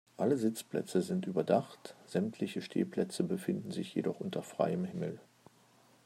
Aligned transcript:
Alle 0.17 0.35
Sitzplätze 0.35 1.03
sind 1.03 1.27
überdacht, 1.27 1.93
sämtliche 2.07 2.63
Stehplätze 2.63 3.23
befinden 3.23 3.69
sich 3.69 3.93
jedoch 3.93 4.19
unter 4.19 4.41
freiem 4.41 4.83
Himmel. 4.83 5.19